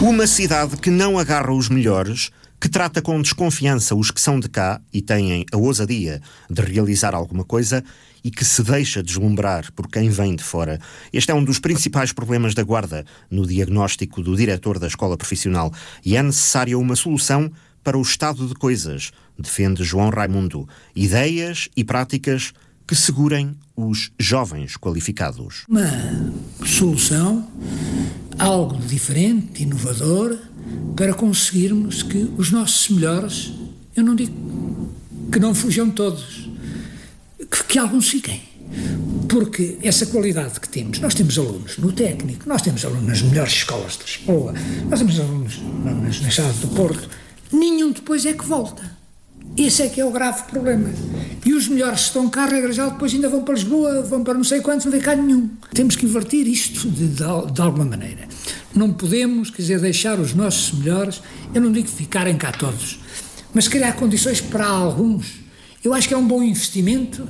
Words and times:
Uma 0.00 0.28
cidade 0.28 0.76
que 0.76 0.90
não 0.90 1.18
agarra 1.18 1.52
os 1.52 1.68
melhores, 1.68 2.30
que 2.60 2.68
trata 2.68 3.02
com 3.02 3.20
desconfiança 3.20 3.96
os 3.96 4.12
que 4.12 4.20
são 4.20 4.38
de 4.38 4.48
cá 4.48 4.80
e 4.92 5.02
têm 5.02 5.44
a 5.52 5.56
ousadia 5.56 6.22
de 6.48 6.62
realizar 6.62 7.16
alguma 7.16 7.44
coisa 7.44 7.82
e 8.22 8.30
que 8.30 8.44
se 8.44 8.62
deixa 8.62 9.02
deslumbrar 9.02 9.72
por 9.72 9.88
quem 9.88 10.08
vem 10.08 10.36
de 10.36 10.44
fora. 10.44 10.80
Este 11.12 11.32
é 11.32 11.34
um 11.34 11.42
dos 11.42 11.58
principais 11.58 12.12
problemas 12.12 12.54
da 12.54 12.62
Guarda 12.62 13.04
no 13.28 13.44
diagnóstico 13.44 14.22
do 14.22 14.36
diretor 14.36 14.78
da 14.78 14.86
escola 14.86 15.16
profissional 15.16 15.72
e 16.04 16.16
é 16.16 16.22
necessária 16.22 16.78
uma 16.78 16.94
solução 16.94 17.50
para 17.82 17.98
o 17.98 18.02
estado 18.02 18.46
de 18.46 18.54
coisas, 18.54 19.10
defende 19.36 19.82
João 19.82 20.10
Raimundo. 20.10 20.68
Ideias 20.94 21.68
e 21.76 21.82
práticas 21.82 22.52
que 22.88 22.96
segurem 22.96 23.54
os 23.76 24.10
jovens 24.18 24.78
qualificados. 24.78 25.64
Uma 25.68 25.92
solução, 26.64 27.46
algo 28.38 28.78
diferente, 28.78 29.62
inovador, 29.62 30.38
para 30.96 31.12
conseguirmos 31.12 32.02
que 32.02 32.30
os 32.38 32.50
nossos 32.50 32.88
melhores, 32.88 33.52
eu 33.94 34.02
não 34.02 34.16
digo 34.16 34.32
que 35.30 35.38
não 35.38 35.54
fujam 35.54 35.90
todos, 35.90 36.48
que, 37.38 37.64
que 37.64 37.78
alguns 37.78 38.08
fiquem. 38.08 38.40
Porque 39.28 39.76
essa 39.82 40.06
qualidade 40.06 40.58
que 40.58 40.68
temos, 40.68 40.98
nós 40.98 41.14
temos 41.14 41.38
alunos 41.38 41.76
no 41.76 41.92
técnico, 41.92 42.48
nós 42.48 42.62
temos 42.62 42.82
alunos 42.86 43.06
nas 43.06 43.20
melhores 43.20 43.52
escolas 43.52 43.98
de 43.98 44.04
Lisboa, 44.04 44.54
nós 44.88 44.98
temos 44.98 45.20
alunos 45.20 45.60
nas 46.22 46.34
salas 46.34 46.56
do 46.56 46.68
Porto, 46.68 47.06
nenhum 47.52 47.92
depois 47.92 48.24
é 48.24 48.32
que 48.32 48.46
volta. 48.46 48.97
Esse 49.58 49.82
é 49.82 49.88
que 49.88 50.00
é 50.00 50.04
o 50.04 50.12
grave 50.12 50.44
problema. 50.44 50.88
E 51.44 51.52
os 51.52 51.66
melhores 51.66 52.02
estão 52.02 52.30
cá, 52.30 52.46
regra 52.46 52.72
geral, 52.72 52.92
depois 52.92 53.12
ainda 53.12 53.28
vão 53.28 53.42
para 53.42 53.54
Lisboa, 53.54 54.02
vão 54.02 54.22
para 54.22 54.34
não 54.34 54.44
sei 54.44 54.60
quantos, 54.60 54.84
não 54.84 54.92
vem 54.92 55.00
cá 55.00 55.16
nenhum. 55.16 55.50
Temos 55.74 55.96
que 55.96 56.06
invertir 56.06 56.46
isto 56.46 56.88
de, 56.88 57.08
de, 57.08 57.16
de, 57.16 57.60
alguma 57.60 57.84
maneira. 57.84 58.28
Não 58.72 58.92
podemos, 58.92 59.50
quer 59.50 59.62
dizer, 59.62 59.80
deixar 59.80 60.20
os 60.20 60.32
nossos 60.32 60.78
melhores, 60.78 61.20
eu 61.52 61.60
não 61.60 61.72
digo 61.72 61.88
ficarem 61.88 62.36
cá 62.36 62.52
todos, 62.52 63.00
mas 63.52 63.66
criar 63.66 63.94
condições 63.94 64.40
para 64.40 64.64
alguns. 64.64 65.40
Eu 65.82 65.92
acho 65.92 66.06
que 66.06 66.14
é 66.14 66.16
um 66.16 66.26
bom 66.26 66.40
investimento. 66.40 67.26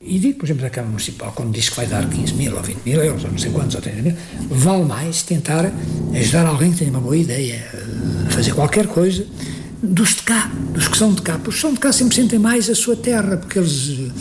E 0.00 0.18
digo, 0.18 0.38
por 0.38 0.46
exemplo, 0.46 0.66
a 0.66 0.70
Câmara 0.70 0.90
Municipal, 0.90 1.32
quando 1.34 1.52
diz 1.52 1.70
que 1.70 1.76
vai 1.76 1.86
dar 1.86 2.08
15 2.08 2.34
mil 2.34 2.54
ou 2.54 2.62
20 2.62 2.82
mil 2.84 3.02
euros, 3.02 3.24
ou 3.24 3.30
não 3.32 3.38
sei 3.38 3.50
quantos, 3.50 3.74
ou 3.74 3.80
30 3.80 4.02
mil, 4.02 4.14
vale 4.50 4.84
mais 4.84 5.22
tentar 5.22 5.72
ajudar 6.14 6.46
alguém 6.46 6.70
que 6.70 6.78
tenha 6.78 6.90
uma 6.90 7.00
boa 7.00 7.16
ideia, 7.16 7.66
fazer 8.30 8.52
qualquer 8.52 8.86
coisa 8.86 9.26
dos 9.84 10.16
de 10.16 10.22
cá, 10.22 10.50
dos 10.72 10.88
que 10.88 10.96
são 10.96 11.12
de 11.12 11.22
cá. 11.22 11.38
Os 11.46 11.54
que 11.54 11.60
são 11.60 11.74
de 11.74 11.80
cá 11.80 11.92
sempre 11.92 12.14
sentem 12.14 12.38
mais 12.38 12.70
a 12.70 12.74
sua 12.74 12.96
terra, 12.96 13.36
porque 13.36 13.58
eles 13.58 13.90
eh, 13.90 14.12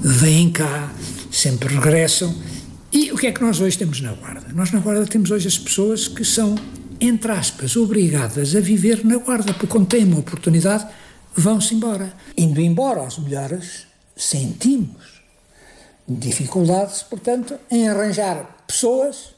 vêm 0.00 0.50
cá, 0.50 0.92
sempre 1.30 1.74
regressam. 1.74 2.34
E 2.92 3.12
o 3.12 3.16
que 3.16 3.28
é 3.28 3.32
que 3.32 3.40
nós 3.40 3.60
hoje 3.60 3.78
temos 3.78 4.00
na 4.00 4.12
Guarda? 4.12 4.52
Nós 4.52 4.72
na 4.72 4.80
Guarda 4.80 5.06
temos 5.06 5.30
hoje 5.30 5.48
as 5.48 5.56
pessoas 5.56 6.08
que 6.08 6.24
são, 6.24 6.56
entre 7.00 7.30
aspas, 7.30 7.76
obrigadas 7.76 8.54
a 8.56 8.60
viver 8.60 9.04
na 9.04 9.16
Guarda, 9.16 9.52
porque 9.52 9.68
quando 9.68 9.86
têm 9.86 10.04
uma 10.04 10.18
oportunidade, 10.18 10.86
vão-se 11.34 11.74
embora. 11.74 12.12
Indo 12.36 12.60
embora 12.60 13.00
aos 13.00 13.18
melhores, 13.18 13.86
sentimos 14.16 15.22
dificuldades, 16.06 17.02
portanto, 17.02 17.54
em 17.70 17.88
arranjar 17.88 18.64
pessoas 18.66 19.34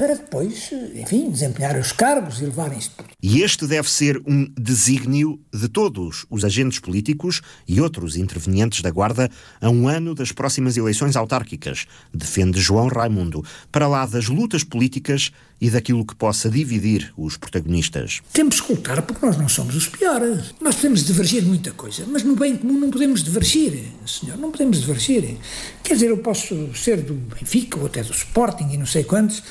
para 0.00 0.14
depois, 0.14 0.70
enfim, 0.94 1.30
desempenhar 1.30 1.78
os 1.78 1.92
cargos 1.92 2.40
e 2.40 2.46
levarem 2.46 2.78
isto. 2.78 3.04
E 3.22 3.42
este 3.42 3.66
deve 3.66 3.90
ser 3.90 4.18
um 4.26 4.50
desígnio 4.58 5.38
de 5.52 5.68
todos 5.68 6.24
os 6.30 6.42
agentes 6.42 6.78
políticos 6.78 7.42
e 7.68 7.82
outros 7.82 8.16
intervenientes 8.16 8.80
da 8.80 8.90
Guarda 8.90 9.30
a 9.60 9.68
um 9.68 9.86
ano 9.88 10.14
das 10.14 10.32
próximas 10.32 10.78
eleições 10.78 11.16
autárquicas, 11.16 11.86
defende 12.14 12.58
João 12.58 12.88
Raimundo, 12.88 13.44
para 13.70 13.86
lá 13.86 14.06
das 14.06 14.28
lutas 14.28 14.64
políticas 14.64 15.32
e 15.60 15.68
daquilo 15.68 16.06
que 16.06 16.14
possa 16.14 16.48
dividir 16.48 17.12
os 17.14 17.36
protagonistas. 17.36 18.22
Temos 18.32 18.58
que 18.58 18.72
lutar 18.72 19.02
porque 19.02 19.24
nós 19.24 19.36
não 19.36 19.50
somos 19.50 19.76
os 19.76 19.86
piores. 19.86 20.54
Nós 20.62 20.76
podemos 20.76 21.04
divergir 21.04 21.44
muita 21.44 21.72
coisa, 21.72 22.06
mas 22.10 22.22
no 22.22 22.34
bem 22.34 22.56
comum 22.56 22.80
não 22.80 22.90
podemos 22.90 23.22
divergir, 23.22 23.84
senhor, 24.06 24.38
não 24.38 24.50
podemos 24.50 24.80
divergir. 24.80 25.36
Quer 25.84 25.92
dizer, 25.92 26.08
eu 26.08 26.18
posso 26.18 26.74
ser 26.74 27.02
do 27.02 27.12
Benfica 27.12 27.78
ou 27.78 27.84
até 27.84 28.02
do 28.02 28.12
Sporting 28.12 28.70
e 28.72 28.78
não 28.78 28.86
sei 28.86 29.04
quantos 29.04 29.42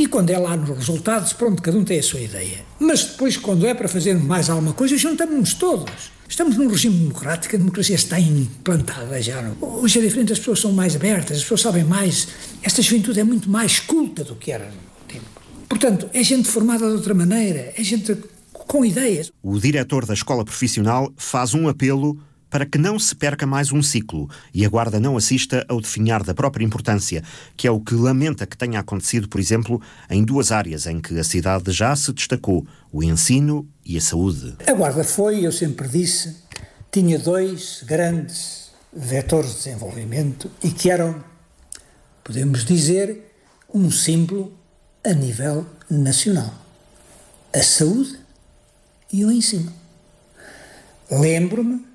e 0.00 0.06
quando 0.06 0.30
é 0.30 0.38
lá 0.38 0.56
nos 0.56 0.78
resultados, 0.78 1.34
pronto, 1.34 1.60
cada 1.60 1.76
um 1.76 1.84
tem 1.84 1.98
a 1.98 2.02
sua 2.02 2.20
ideia. 2.20 2.64
Mas 2.78 3.04
depois, 3.04 3.36
quando 3.36 3.66
é 3.66 3.74
para 3.74 3.86
fazer 3.86 4.14
mais 4.14 4.48
alguma 4.48 4.72
coisa, 4.72 4.96
juntamos-nos 4.96 5.52
todos. 5.52 6.10
Estamos 6.26 6.56
num 6.56 6.68
regime 6.68 6.96
democrático, 6.96 7.54
a 7.54 7.58
democracia 7.58 7.96
está 7.96 8.18
implantada 8.18 9.20
já. 9.20 9.52
Hoje 9.60 9.98
é 9.98 10.02
diferente, 10.02 10.32
as 10.32 10.38
pessoas 10.38 10.60
são 10.60 10.72
mais 10.72 10.96
abertas, 10.96 11.36
as 11.36 11.42
pessoas 11.42 11.60
sabem 11.60 11.84
mais. 11.84 12.28
Esta 12.62 12.80
juventude 12.80 13.20
é 13.20 13.24
muito 13.24 13.50
mais 13.50 13.78
culta 13.78 14.24
do 14.24 14.36
que 14.36 14.50
era 14.50 14.64
no 14.64 15.06
tempo. 15.06 15.26
Portanto, 15.68 16.08
é 16.14 16.22
gente 16.22 16.48
formada 16.48 16.86
de 16.86 16.94
outra 16.94 17.12
maneira, 17.12 17.74
é 17.76 17.84
gente 17.84 18.16
com 18.52 18.82
ideias. 18.82 19.30
O 19.42 19.58
diretor 19.58 20.06
da 20.06 20.14
escola 20.14 20.46
profissional 20.46 21.12
faz 21.14 21.52
um 21.52 21.68
apelo 21.68 22.18
para 22.50 22.66
que 22.66 22.76
não 22.76 22.98
se 22.98 23.14
perca 23.14 23.46
mais 23.46 23.72
um 23.72 23.80
ciclo 23.80 24.28
e 24.52 24.66
a 24.66 24.68
Guarda 24.68 24.98
não 24.98 25.16
assista 25.16 25.64
ao 25.68 25.80
definhar 25.80 26.24
da 26.24 26.34
própria 26.34 26.64
importância, 26.64 27.22
que 27.56 27.66
é 27.66 27.70
o 27.70 27.80
que 27.80 27.94
lamenta 27.94 28.46
que 28.46 28.56
tenha 28.56 28.80
acontecido, 28.80 29.28
por 29.28 29.40
exemplo, 29.40 29.80
em 30.10 30.24
duas 30.24 30.50
áreas 30.50 30.86
em 30.86 31.00
que 31.00 31.18
a 31.18 31.24
cidade 31.24 31.70
já 31.70 31.94
se 31.94 32.12
destacou: 32.12 32.66
o 32.92 33.02
ensino 33.02 33.68
e 33.86 33.96
a 33.96 34.00
saúde. 34.00 34.56
A 34.66 34.72
Guarda 34.72 35.04
foi, 35.04 35.46
eu 35.46 35.52
sempre 35.52 35.88
disse, 35.88 36.36
tinha 36.90 37.18
dois 37.18 37.84
grandes 37.86 38.70
vetores 38.92 39.50
de 39.50 39.56
desenvolvimento 39.56 40.50
e 40.62 40.70
que 40.70 40.90
eram, 40.90 41.22
podemos 42.24 42.64
dizer, 42.64 43.32
um 43.72 43.90
símbolo 43.90 44.52
a 45.04 45.12
nível 45.12 45.64
nacional: 45.88 46.52
a 47.54 47.62
saúde 47.62 48.18
e 49.12 49.24
o 49.24 49.30
ensino. 49.30 49.72
Lembro-me 51.10 51.89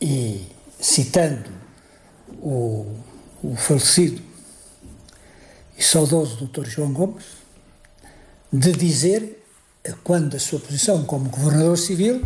e 0.00 0.46
citando 0.78 1.50
o, 2.40 2.94
o 3.42 3.54
falecido 3.56 4.22
e 5.76 5.82
saudoso 5.82 6.46
Dr. 6.46 6.66
João 6.66 6.92
Gomes, 6.92 7.24
de 8.52 8.72
dizer, 8.72 9.42
quando 10.04 10.34
a 10.36 10.38
sua 10.38 10.60
posição 10.60 11.04
como 11.04 11.30
governador 11.30 11.78
civil, 11.78 12.22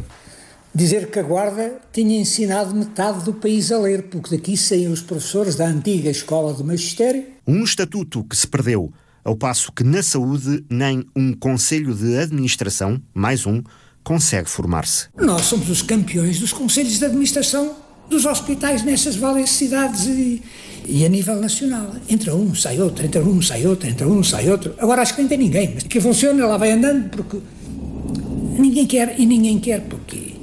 dizer 0.75 1.11
que 1.11 1.19
a 1.21 1.23
Guarda 1.23 1.81
tinha 1.93 2.19
ensinado 2.19 2.75
metade 2.75 3.25
do 3.25 3.33
país 3.33 3.71
a 3.71 3.79
ler, 3.79 4.05
porque 4.05 4.37
daqui 4.37 4.57
saíam 4.57 4.93
os 4.93 5.03
professores 5.03 5.55
da 5.55 5.67
antiga 5.67 6.11
escola 6.11 6.53
do 6.53 6.65
magistério. 6.65 7.25
Um 7.47 7.63
estatuto 7.63 8.25
que 8.25 8.37
se 8.37 8.47
perdeu, 8.47 8.93
ao 9.23 9.37
passo 9.37 9.71
que 9.71 9.85
na 9.85 10.03
saúde 10.03 10.65
nem 10.69 11.07
um 11.15 11.33
conselho 11.33 11.95
de 11.95 12.19
administração, 12.19 13.01
mais 13.15 13.47
um, 13.47 13.63
consegue 14.05 14.49
formar-se. 14.49 15.09
Nós 15.19 15.47
somos 15.47 15.69
os 15.71 15.83
campeões 15.83 16.39
dos 16.39 16.53
conselhos 16.53 16.99
de 16.99 17.05
administração 17.05 17.75
dos 18.09 18.27
hospitais 18.27 18.85
nessas 18.85 19.17
várias 19.17 19.51
cidades 19.51 20.07
e, 20.07 20.43
e, 20.87 21.05
a 21.05 21.09
nível 21.09 21.41
nacional. 21.41 21.95
Entra 22.09 22.35
um, 22.37 22.55
sai 22.55 22.79
outro, 22.81 23.05
entra 23.05 23.23
um, 23.25 23.41
sai 23.41 23.67
outro, 23.67 23.89
entra 23.89 24.07
um, 24.07 24.23
sai 24.23 24.51
outro. 24.51 24.75
Agora 24.79 25.03
acho 25.03 25.15
que 25.15 25.23
não 25.23 25.29
tem 25.29 25.39
ninguém, 25.39 25.73
mas 25.75 25.85
que 25.85 26.01
funciona, 26.01 26.47
lá 26.47 26.59
vai 26.59 26.73
andando 26.73 27.09
porque 27.09 27.39
ninguém 28.59 28.87
quer 28.87 29.19
e 29.19 29.25
ninguém 29.25 29.59
quer 29.59 29.81
porque 29.81 30.35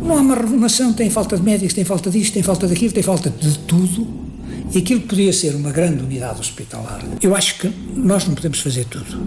não 0.00 0.16
há 0.16 0.20
uma 0.20 0.36
renovação, 0.36 0.92
tem 0.92 1.10
falta 1.10 1.36
de 1.36 1.42
médicos, 1.42 1.74
tem 1.74 1.84
falta 1.84 2.08
disto, 2.10 2.34
tem 2.34 2.42
falta 2.42 2.68
daquilo, 2.68 2.92
tem 2.92 3.02
falta 3.02 3.28
de 3.30 3.58
tudo. 3.60 4.28
E 4.72 4.78
aquilo 4.78 5.00
podia 5.00 5.32
ser 5.32 5.54
uma 5.56 5.72
grande 5.72 6.04
unidade 6.04 6.40
hospitalar. 6.40 7.02
Eu 7.22 7.34
acho 7.34 7.58
que 7.58 7.72
nós 7.96 8.26
não 8.26 8.34
podemos 8.34 8.60
fazer 8.60 8.84
tudo. 8.84 9.18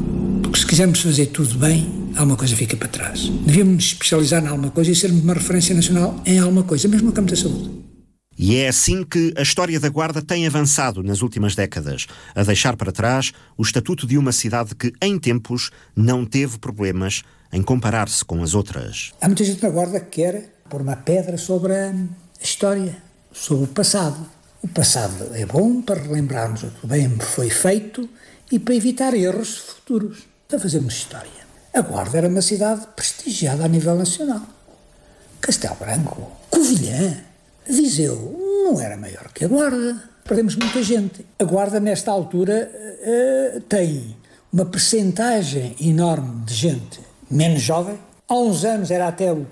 Porque 0.43 0.59
se 0.59 0.65
quisermos 0.65 1.01
fazer 1.01 1.27
tudo 1.27 1.57
bem, 1.57 2.00
alguma 2.15 2.37
coisa 2.37 2.55
fica 2.55 2.75
para 2.77 2.87
trás. 2.87 3.29
Devíamos 3.45 3.75
nos 3.75 3.85
especializar 3.85 4.43
em 4.43 4.47
alguma 4.47 4.71
coisa 4.71 4.91
e 4.91 4.95
sermos 4.95 5.23
uma 5.23 5.33
referência 5.33 5.75
nacional 5.75 6.21
em 6.25 6.39
alguma 6.39 6.63
coisa, 6.63 6.87
mesmo 6.87 7.07
no 7.07 7.13
campo 7.13 7.29
da 7.29 7.35
saúde. 7.35 7.81
E 8.37 8.55
é 8.55 8.69
assim 8.69 9.03
que 9.03 9.33
a 9.37 9.41
história 9.41 9.79
da 9.79 9.89
Guarda 9.89 10.21
tem 10.21 10.47
avançado 10.47 11.03
nas 11.03 11.21
últimas 11.21 11.53
décadas, 11.53 12.07
a 12.33 12.43
deixar 12.43 12.75
para 12.75 12.91
trás 12.91 13.31
o 13.57 13.61
estatuto 13.61 14.07
de 14.07 14.17
uma 14.17 14.31
cidade 14.31 14.73
que, 14.73 14.91
em 15.01 15.19
tempos, 15.19 15.69
não 15.95 16.25
teve 16.25 16.57
problemas 16.57 17.21
em 17.53 17.61
comparar-se 17.61 18.25
com 18.25 18.41
as 18.41 18.55
outras. 18.55 19.11
Há 19.21 19.27
muita 19.27 19.43
gente 19.43 19.61
na 19.61 19.69
Guarda 19.69 19.99
que 19.99 20.23
quer 20.23 20.55
pôr 20.69 20.81
uma 20.81 20.95
pedra 20.95 21.37
sobre 21.37 21.73
a 21.73 21.93
história, 22.41 22.97
sobre 23.31 23.65
o 23.65 23.67
passado. 23.67 24.25
O 24.63 24.67
passado 24.67 25.35
é 25.35 25.45
bom 25.45 25.81
para 25.81 26.01
relembrarmos 26.01 26.63
o 26.63 26.67
que 26.67 26.87
bem 26.87 27.09
foi 27.19 27.49
feito 27.49 28.09
e 28.51 28.57
para 28.57 28.73
evitar 28.73 29.13
erros 29.13 29.57
futuros, 29.57 30.19
para 30.47 30.59
fazermos 30.59 30.95
história. 30.95 31.41
A 31.73 31.79
Guarda 31.79 32.17
era 32.17 32.27
uma 32.27 32.41
cidade 32.41 32.85
prestigiada 32.95 33.63
a 33.63 33.67
nível 33.67 33.95
nacional. 33.95 34.41
Castelo 35.39 35.75
Branco, 35.75 36.29
Covilhã, 36.49 37.17
Viseu 37.65 38.37
não 38.65 38.81
era 38.81 38.97
maior 38.97 39.31
que 39.33 39.45
a 39.45 39.47
Guarda. 39.47 40.03
Perdemos 40.25 40.57
muita 40.57 40.83
gente. 40.83 41.25
A 41.39 41.43
Guarda, 41.45 41.79
nesta 41.79 42.11
altura, 42.11 42.69
uh, 42.69 43.61
tem 43.61 44.17
uma 44.51 44.65
percentagem 44.65 45.75
enorme 45.79 46.43
de 46.43 46.53
gente 46.53 46.99
menos 47.29 47.61
jovem. 47.61 47.97
Há 48.27 48.35
uns 48.35 48.65
anos 48.65 48.91
era 48.91 49.07
até 49.07 49.31
o 49.31 49.47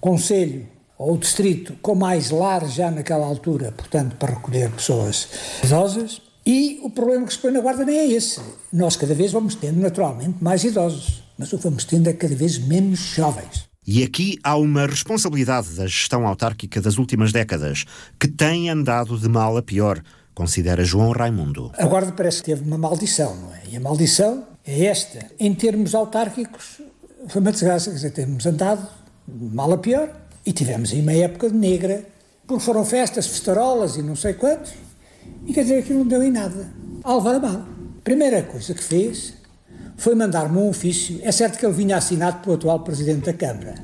Conselho 0.00 0.68
ou 0.96 1.14
o 1.14 1.18
distrito 1.18 1.76
com 1.82 1.96
mais 1.96 2.30
lar 2.30 2.64
já 2.68 2.92
naquela 2.92 3.26
altura, 3.26 3.72
portanto, 3.72 4.14
para 4.16 4.34
recolher 4.34 4.70
pessoas 4.70 5.28
idosas. 5.64 6.22
E 6.46 6.78
o 6.84 6.90
problema 6.90 7.26
que 7.26 7.32
se 7.32 7.40
põe 7.40 7.50
na 7.50 7.60
guarda 7.60 7.84
nem 7.84 7.98
é 7.98 8.06
esse. 8.06 8.40
Nós 8.72 8.96
cada 8.96 9.14
vez 9.14 9.32
vamos 9.32 9.56
tendo, 9.56 9.80
naturalmente, 9.80 10.36
mais 10.40 10.62
idosos. 10.62 11.25
Mas 11.38 11.52
o 11.52 11.58
vamos 11.58 11.84
tendo 11.84 12.08
é 12.08 12.12
cada 12.12 12.34
vez 12.34 12.58
menos 12.58 12.98
jovens. 12.98 13.66
E 13.86 14.02
aqui 14.02 14.38
há 14.42 14.56
uma 14.56 14.84
responsabilidade 14.86 15.70
da 15.76 15.86
gestão 15.86 16.26
autárquica 16.26 16.80
das 16.80 16.98
últimas 16.98 17.30
décadas, 17.30 17.84
que 18.18 18.26
tem 18.26 18.68
andado 18.68 19.16
de 19.16 19.28
mal 19.28 19.56
a 19.56 19.62
pior, 19.62 20.02
considera 20.34 20.84
João 20.84 21.12
Raimundo. 21.12 21.70
A 21.78 21.86
Guarda 21.86 22.10
parece 22.10 22.38
que 22.38 22.46
teve 22.46 22.62
uma 22.62 22.76
maldição, 22.76 23.36
não 23.36 23.54
é? 23.54 23.62
E 23.70 23.76
a 23.76 23.80
maldição 23.80 24.44
é 24.64 24.86
esta. 24.86 25.26
Em 25.38 25.54
termos 25.54 25.94
autárquicos, 25.94 26.82
foi 27.28 27.40
uma 27.40 27.52
desgraça, 27.52 27.90
quer 27.90 27.96
dizer, 27.96 28.10
temos 28.10 28.44
andado 28.44 28.88
de 29.26 29.54
mal 29.54 29.72
a 29.72 29.78
pior 29.78 30.10
e 30.44 30.52
tivemos 30.52 30.92
aí 30.92 31.00
uma 31.00 31.12
época 31.12 31.48
negra, 31.48 32.04
porque 32.46 32.64
foram 32.64 32.84
festas, 32.84 33.26
festarolas 33.26 33.96
e 33.96 34.02
não 34.02 34.16
sei 34.16 34.34
quantos, 34.34 34.72
e 35.46 35.52
quer 35.52 35.62
dizer, 35.62 35.78
aquilo 35.78 36.00
não 36.00 36.06
deu 36.08 36.22
em 36.22 36.30
nada. 36.30 36.72
Álvaro 37.04 37.36
Amado, 37.36 37.66
primeira 38.02 38.42
coisa 38.42 38.74
que 38.74 38.82
fez 38.82 39.34
foi 39.96 40.14
mandar-me 40.14 40.58
um 40.58 40.68
ofício. 40.68 41.18
É 41.22 41.32
certo 41.32 41.58
que 41.58 41.66
ele 41.66 41.74
vinha 41.74 41.96
assinado 41.96 42.40
pelo 42.40 42.54
atual 42.54 42.80
Presidente 42.80 43.26
da 43.26 43.32
Câmara. 43.32 43.74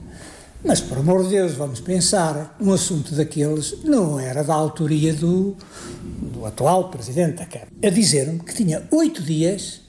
Mas, 0.65 0.81
por 0.81 0.99
amor 0.99 1.25
de 1.25 1.31
Deus, 1.31 1.55
vamos 1.55 1.81
pensar, 1.81 2.57
um 2.61 2.73
assunto 2.73 3.15
daqueles 3.15 3.83
não 3.83 4.21
era 4.21 4.45
da 4.45 4.55
autoria 4.55 5.13
do, 5.13 5.57
do 6.33 6.47
atual 6.47 6.89
Presidente 6.89 7.39
da 7.39 7.47
Câmara. 7.47 7.71
A 7.85 7.91
dizer-me 7.91 8.39
que 8.39 8.55
tinha 8.55 8.83
oito 8.93 9.23
dias 9.23 9.81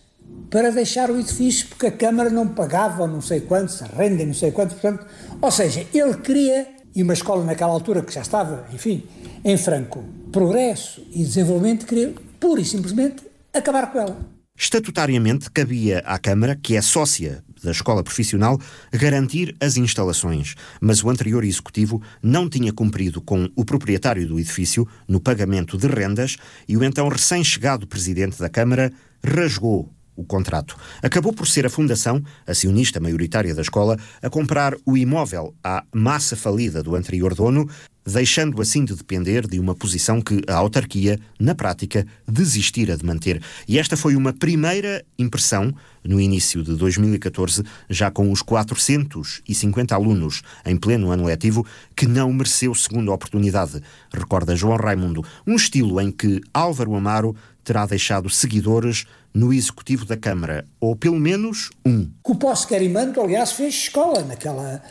para 0.49 0.71
deixar 0.71 1.11
o 1.11 1.19
edifício 1.19 1.67
porque 1.67 1.87
a 1.87 1.91
Câmara 1.91 2.29
não 2.29 2.47
pagava 2.47 3.05
não 3.05 3.21
sei 3.21 3.41
quantos, 3.41 3.81
a 3.83 3.85
renda 3.85 4.25
não 4.25 4.33
sei 4.33 4.51
quantos, 4.51 4.73
portanto, 4.79 5.05
ou 5.39 5.51
seja, 5.51 5.85
ele 5.93 6.15
queria, 6.17 6.67
e 6.95 7.03
uma 7.03 7.13
escola 7.13 7.43
naquela 7.43 7.71
altura 7.71 8.01
que 8.01 8.13
já 8.13 8.21
estava, 8.21 8.65
enfim, 8.73 9.03
em 9.43 9.57
franco 9.57 10.03
progresso 10.31 11.05
e 11.11 11.23
desenvolvimento, 11.23 11.85
queria 11.85 12.13
pura 12.39 12.61
e 12.61 12.65
simplesmente 12.65 13.23
acabar 13.53 13.91
com 13.91 13.99
ela. 13.99 14.32
Estatutariamente, 14.55 15.49
cabia 15.49 15.99
à 16.05 16.19
Câmara, 16.19 16.55
que 16.55 16.75
é 16.75 16.81
sócia 16.81 17.43
da 17.63 17.71
escola 17.71 18.03
profissional, 18.03 18.59
garantir 18.91 19.55
as 19.59 19.77
instalações, 19.77 20.53
mas 20.79 21.03
o 21.03 21.09
anterior 21.09 21.43
executivo 21.43 22.01
não 22.21 22.47
tinha 22.47 22.71
cumprido 22.71 23.19
com 23.19 23.49
o 23.55 23.65
proprietário 23.65 24.27
do 24.27 24.39
edifício 24.39 24.87
no 25.07 25.19
pagamento 25.19 25.77
de 25.77 25.87
rendas 25.87 26.37
e 26.67 26.77
o 26.77 26.83
então 26.83 27.07
recém-chegado 27.07 27.87
presidente 27.87 28.37
da 28.37 28.49
Câmara 28.49 28.91
rasgou 29.23 29.91
o 30.15 30.23
contrato. 30.23 30.77
Acabou 31.01 31.33
por 31.33 31.47
ser 31.47 31.65
a 31.65 31.69
Fundação, 31.69 32.21
acionista 32.45 32.99
maioritária 32.99 33.53
da 33.53 33.61
escola, 33.61 33.97
a 34.21 34.29
comprar 34.29 34.75
o 34.85 34.97
imóvel 34.97 35.53
à 35.63 35.83
massa 35.93 36.35
falida 36.35 36.83
do 36.83 36.95
anterior 36.95 37.33
dono, 37.33 37.67
deixando 38.05 38.61
assim 38.61 38.83
de 38.83 38.95
depender 38.95 39.47
de 39.47 39.59
uma 39.59 39.73
posição 39.73 40.21
que 40.21 40.41
a 40.47 40.55
autarquia, 40.55 41.19
na 41.39 41.55
prática, 41.55 42.05
desistira 42.27 42.97
de 42.97 43.05
manter. 43.05 43.41
E 43.67 43.79
esta 43.79 43.95
foi 43.95 44.15
uma 44.15 44.33
primeira 44.33 45.03
impressão 45.17 45.73
no 46.03 46.19
início 46.19 46.61
de 46.61 46.75
2014, 46.75 47.63
já 47.89 48.11
com 48.11 48.29
os 48.29 48.41
450 48.41 49.95
alunos 49.95 50.41
em 50.65 50.75
pleno 50.75 51.11
ano 51.11 51.25
letivo, 51.25 51.65
que 51.95 52.05
não 52.05 52.31
mereceu 52.33 52.75
segunda 52.75 53.11
oportunidade, 53.11 53.81
recorda 54.13 54.55
João 54.55 54.75
Raimundo, 54.75 55.23
um 55.47 55.55
estilo 55.55 56.01
em 56.01 56.11
que 56.11 56.41
Álvaro 56.53 56.95
Amaro 56.95 57.35
terá 57.63 57.85
deixado 57.85 58.29
seguidores 58.29 59.05
no 59.33 59.53
executivo 59.53 60.05
da 60.05 60.17
Câmara, 60.17 60.67
ou 60.79 60.95
pelo 60.95 61.19
menos 61.19 61.69
um. 61.85 62.09
O 62.23 62.35
Posse 62.35 62.67
Querimando, 62.67 63.19
aliás, 63.19 63.53
fez 63.53 63.73
escola 63.73 64.21
naquela, 64.23 64.83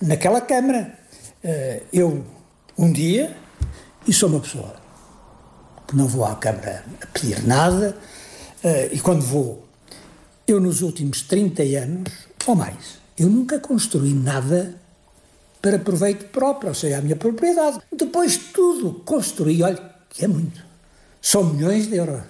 naquela 0.00 0.40
Câmara. 0.40 0.98
Eh, 1.42 1.82
eu 1.92 2.24
um 2.76 2.92
dia, 2.92 3.36
e 4.06 4.12
sou 4.12 4.28
uma 4.28 4.40
pessoa 4.40 4.74
que 5.86 5.96
não 5.96 6.06
vou 6.06 6.24
à 6.24 6.34
Câmara 6.34 6.84
a 7.00 7.06
pedir 7.06 7.46
nada, 7.46 7.96
uh, 8.64 8.94
e 8.94 8.98
quando 9.00 9.22
vou, 9.22 9.64
eu 10.46 10.60
nos 10.60 10.82
últimos 10.82 11.22
30 11.22 11.62
anos, 11.62 12.12
ou 12.46 12.56
mais, 12.56 12.98
eu 13.18 13.28
nunca 13.28 13.58
construí 13.58 14.12
nada 14.12 14.74
para 15.62 15.78
proveito 15.78 16.26
próprio, 16.26 16.68
ou 16.68 16.74
seja, 16.74 16.98
a 16.98 17.00
minha 17.00 17.16
propriedade. 17.16 17.80
Depois 17.96 18.36
tudo 18.36 18.94
construí, 19.04 19.62
olha, 19.62 19.78
que 20.10 20.24
é 20.24 20.28
muito, 20.28 20.62
são 21.24 21.42
milhões 21.42 21.86
de 21.86 21.96
euros. 21.96 22.22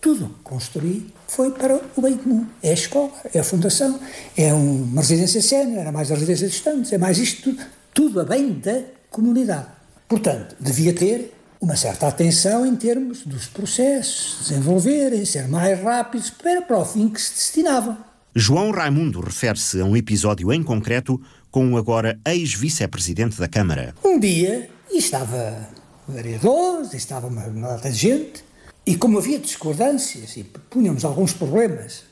Tudo 0.00 0.36
construí 0.44 1.12
foi 1.26 1.50
para 1.50 1.80
o 1.96 2.00
bem 2.00 2.16
comum. 2.16 2.46
É 2.62 2.70
a 2.70 2.74
escola, 2.74 3.10
é 3.34 3.40
a 3.40 3.44
fundação, 3.44 3.98
é 4.36 4.54
uma 4.54 5.00
residência 5.00 5.42
sénior, 5.42 5.84
é 5.84 5.90
mais 5.90 6.12
a 6.12 6.14
residência 6.14 6.46
de 6.46 6.54
estudantes, 6.54 6.92
é 6.92 6.96
mais 6.96 7.18
isto 7.18 7.42
tudo, 7.42 7.66
tudo 7.92 8.20
a 8.20 8.24
bem 8.24 8.52
da 8.52 8.82
comunidade. 9.10 9.66
Portanto, 10.08 10.54
devia 10.60 10.94
ter 10.94 11.34
uma 11.60 11.74
certa 11.74 12.06
atenção 12.06 12.64
em 12.64 12.76
termos 12.76 13.26
dos 13.26 13.46
processos, 13.48 14.48
desenvolverem, 14.48 15.24
ser 15.24 15.48
mais 15.48 15.82
rápidos, 15.82 16.30
para, 16.30 16.62
para 16.62 16.78
o 16.78 16.84
fim 16.84 17.08
que 17.08 17.20
se 17.20 17.34
destinavam. 17.34 17.98
João 18.34 18.70
Raimundo 18.70 19.20
refere-se 19.20 19.80
a 19.80 19.84
um 19.84 19.96
episódio 19.96 20.52
em 20.52 20.62
concreto 20.62 21.20
com 21.50 21.72
o 21.72 21.76
agora 21.76 22.18
ex-vice-presidente 22.24 23.36
da 23.40 23.48
Câmara. 23.48 23.92
Um 24.04 24.20
dia, 24.20 24.70
e 24.88 24.98
estava 24.98 25.68
vereadores, 26.10 26.94
estava 26.94 27.26
uma, 27.26 27.46
uma 27.46 27.76
de 27.76 27.92
gente, 27.92 28.44
e 28.86 28.96
como 28.96 29.18
havia 29.18 29.38
discordâncias 29.38 30.36
e 30.36 30.44
punhamos 30.44 31.04
alguns 31.04 31.32
problemas, 31.32 32.02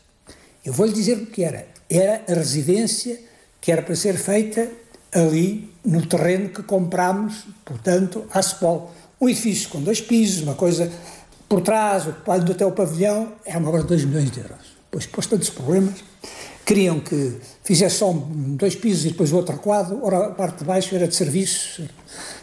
eu 0.65 0.73
vou-lhe 0.73 0.93
dizer 0.93 1.19
o 1.19 1.27
que 1.27 1.43
era. 1.43 1.67
Era 1.89 2.23
a 2.29 2.35
residência 2.35 3.19
que 3.61 3.73
era 3.73 3.83
para 3.83 3.97
ser 3.97 4.17
feita 4.17 4.71
ali 5.13 5.73
no 5.85 6.07
terreno 6.07 6.51
que 6.51 6.63
comprámos, 6.63 7.47
portanto, 7.65 8.25
à 8.31 8.41
Spol. 8.41 8.93
Um 9.21 9.29
edifício 9.29 9.69
com 9.71 9.83
dois 9.83 10.01
pisos, 10.01 10.43
uma 10.43 10.55
coisa 10.55 10.91
por 11.49 11.63
trás, 11.63 12.07
ocupado 12.07 12.53
até 12.53 12.65
o 12.65 12.73
pavilhão, 12.73 13.33
é 13.45 13.57
uma 13.57 13.71
obra 13.71 13.81
de 13.81 13.89
2 13.89 14.05
milhões 14.05 14.31
de 14.31 14.41
euros. 14.41 14.79
Pois, 14.91 15.07
pôs 15.07 15.27
tantos 15.27 15.51
problemas, 15.51 16.05
queriam 16.65 17.01
que 17.01 17.39
fizesse 17.65 17.97
só 17.97 18.13
dois 18.13 18.75
pisos 18.75 19.07
e 19.07 19.09
depois 19.09 19.33
o 19.33 19.37
outro 19.37 19.59
quadro, 19.59 20.01
ora 20.05 20.27
a 20.27 20.31
parte 20.31 20.59
de 20.59 20.65
baixo 20.65 20.95
era 20.95 21.09
de 21.09 21.17
serviços, 21.17 21.89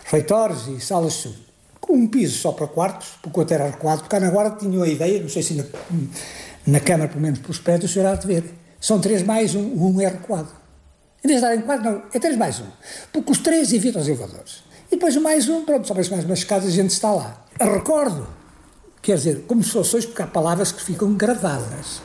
refeitórios 0.04 0.68
e 0.68 0.80
salas 0.80 1.14
de. 1.14 1.45
Com 1.86 1.94
um 1.94 2.08
piso 2.08 2.40
só 2.40 2.52
para 2.52 2.66
quartos, 2.66 3.10
porque 3.22 3.38
o 3.38 3.42
outro 3.42 3.54
era 3.54 3.72
quadro, 3.74 4.06
porque 4.06 4.20
na 4.20 4.32
guarda 4.32 4.58
tinham 4.58 4.82
a 4.82 4.88
ideia, 4.88 5.22
não 5.22 5.30
sei 5.30 5.44
se 5.44 5.54
na, 5.54 5.64
na 6.66 6.80
Câmara, 6.80 7.08
pelo 7.08 7.22
menos 7.22 7.38
pelos 7.38 7.60
prédios, 7.60 7.92
o 7.92 7.94
senhor 7.94 8.08
há 8.08 8.16
de 8.16 8.26
ver, 8.26 8.44
são 8.82 9.00
três 9.00 9.22
mais 9.22 9.54
um, 9.54 9.62
um 9.62 10.02
R 10.02 10.18
quadro. 10.18 10.52
Em 11.24 11.28
vez 11.28 11.40
de 11.40 11.48
darem 11.48 11.62
quatro, 11.62 11.86
não, 11.86 12.02
é 12.12 12.18
três 12.18 12.36
mais 12.36 12.60
um. 12.60 12.66
Porque 13.14 13.32
os 13.32 13.38
três 13.38 13.72
evitam 13.72 14.02
os 14.02 14.08
elevadores. 14.08 14.64
E 14.88 14.96
depois 14.96 15.16
o 15.16 15.22
mais 15.22 15.48
um, 15.48 15.64
pronto, 15.64 15.88
só 15.88 15.94
mais 15.94 16.10
umas 16.10 16.40
escadas 16.40 16.66
e 16.66 16.68
a 16.70 16.72
gente 16.72 16.90
está 16.90 17.12
lá. 17.12 17.46
Eu 17.60 17.72
recordo, 17.72 18.28
quer 19.00 19.18
dizer, 19.18 19.44
como 19.48 19.64
se 19.64 19.70
fosse 19.70 19.96
hoje, 19.96 20.08
porque 20.08 20.24
há 20.24 20.28
palavras 20.28 20.72
que 20.72 20.82
ficam 20.82 21.14
gravadas. 21.14 22.02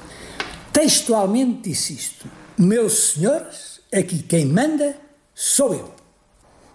Textualmente 0.72 1.70
disse 1.70 1.94
isto: 1.94 2.28
Meus 2.58 3.12
senhores, 3.12 3.80
aqui 3.90 4.22
quem 4.22 4.44
manda 4.44 4.94
sou 5.34 5.72
eu. 5.72 5.90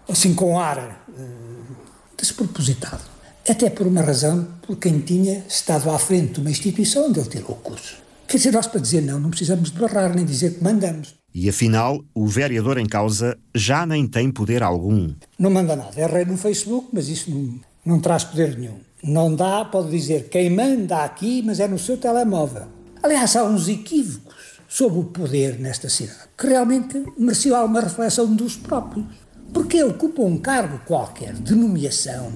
Assim 0.08 0.34
com 0.34 0.58
ar 0.58 1.04
uh, 1.08 1.85
despropositado. 2.16 3.02
Até 3.48 3.70
por 3.70 3.86
uma 3.86 4.00
razão 4.00 4.46
por 4.66 4.76
quem 4.76 5.00
tinha 5.00 5.44
estado 5.48 5.90
à 5.90 5.98
frente 5.98 6.34
de 6.34 6.40
uma 6.40 6.50
instituição 6.50 7.08
onde 7.08 7.20
ele 7.20 7.28
tirou 7.28 7.52
o 7.52 7.56
curso. 7.56 7.96
Quer 8.26 8.38
dizer, 8.38 8.52
nós 8.52 8.66
para 8.66 8.80
dizer 8.80 9.02
não, 9.02 9.20
não 9.20 9.30
precisamos 9.30 9.70
de 9.70 9.78
barrar 9.78 10.14
nem 10.14 10.24
dizer 10.24 10.54
que 10.54 10.64
mandamos. 10.64 11.14
E 11.32 11.48
afinal, 11.48 12.02
o 12.14 12.26
vereador 12.26 12.78
em 12.78 12.86
causa 12.86 13.38
já 13.54 13.86
nem 13.86 14.06
tem 14.06 14.32
poder 14.32 14.62
algum. 14.62 15.14
Não 15.38 15.50
manda 15.50 15.76
nada. 15.76 16.00
É 16.00 16.06
rei 16.06 16.24
no 16.24 16.36
Facebook, 16.36 16.88
mas 16.92 17.08
isso 17.08 17.30
não, 17.30 17.60
não 17.84 18.00
traz 18.00 18.24
poder 18.24 18.58
nenhum. 18.58 18.78
Não 19.02 19.34
dá, 19.34 19.64
pode 19.64 19.90
dizer, 19.90 20.28
quem 20.28 20.50
manda 20.50 21.04
aqui, 21.04 21.42
mas 21.44 21.60
é 21.60 21.68
no 21.68 21.78
seu 21.78 21.96
telemóvel. 21.96 22.66
Aliás, 23.02 23.36
há 23.36 23.44
uns 23.44 23.68
equívocos 23.68 24.34
sobre 24.66 24.98
o 24.98 25.04
poder 25.04 25.60
nesta 25.60 25.88
cidade 25.88 26.26
que 26.36 26.46
realmente 26.46 27.02
mereciam 27.16 27.56
alguma 27.56 27.80
reflexão 27.80 28.34
dos 28.34 28.56
próprios. 28.56 29.06
Porque 29.52 29.78
ele 29.78 29.90
ocupa 29.90 30.22
um 30.22 30.38
cargo 30.38 30.80
qualquer 30.86 31.34
de 31.34 31.54
nomeação, 31.54 32.32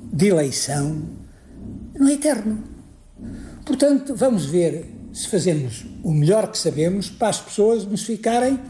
de 0.00 0.28
eleição, 0.28 1.02
não 1.94 2.08
é 2.08 2.12
eterno. 2.14 2.62
Portanto, 3.64 4.14
vamos 4.14 4.46
ver 4.46 4.92
se 5.12 5.28
fazemos 5.28 5.86
o 6.02 6.12
melhor 6.12 6.50
que 6.50 6.58
sabemos 6.58 7.08
para 7.08 7.28
as 7.28 7.40
pessoas 7.40 7.84
nos 7.84 8.04
ficarem 8.04 8.60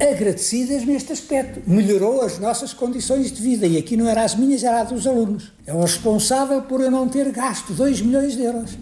agradecidas 0.00 0.84
neste 0.84 1.12
aspecto. 1.12 1.62
Melhorou 1.66 2.22
as 2.22 2.38
nossas 2.38 2.72
condições 2.72 3.32
de 3.32 3.42
vida 3.42 3.66
e 3.66 3.76
aqui 3.76 3.96
não 3.96 4.08
era 4.08 4.22
as 4.22 4.34
minhas, 4.34 4.62
era 4.62 4.82
as 4.82 4.88
dos 4.88 5.06
alunos. 5.06 5.52
É 5.66 5.72
o 5.72 5.80
responsável 5.80 6.62
por 6.62 6.80
eu 6.80 6.90
não 6.90 7.08
ter 7.08 7.30
gasto 7.30 7.72
2 7.72 8.00
milhões 8.02 8.34
de 8.34 8.42
euros, 8.42 8.78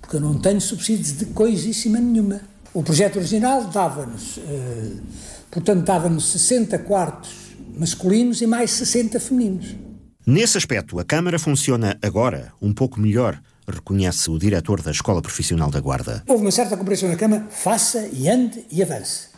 porque 0.00 0.16
eu 0.16 0.20
não 0.20 0.38
tenho 0.38 0.60
subsídios 0.60 1.16
de 1.16 1.26
coisíssima 1.26 1.98
nenhuma. 1.98 2.40
O 2.72 2.82
projeto 2.82 3.16
original 3.16 3.64
dava-nos, 3.64 4.38
eh, 4.38 4.92
portanto, 5.50 5.84
dava-nos 5.84 6.26
60 6.32 6.78
quartos 6.80 7.43
masculinos 7.76 8.40
e 8.40 8.46
mais 8.46 8.70
60 8.72 9.18
femininos. 9.20 9.76
Nesse 10.26 10.56
aspecto, 10.56 10.98
a 10.98 11.04
Câmara 11.04 11.38
funciona 11.38 11.98
agora 12.02 12.52
um 12.60 12.72
pouco 12.72 12.98
melhor 12.98 13.40
reconhece 13.68 14.30
o 14.30 14.38
diretor 14.38 14.82
da 14.82 14.90
Escola 14.90 15.22
Profissional 15.22 15.70
da 15.70 15.80
Guarda. 15.80 16.22
Houve 16.26 16.44
uma 16.44 16.50
certa 16.50 16.76
compreensão 16.76 17.08
na 17.08 17.16
Câmara, 17.16 17.46
faça 17.50 18.08
e 18.12 18.28
ande 18.28 18.64
e 18.70 18.82
avance. 18.82 19.28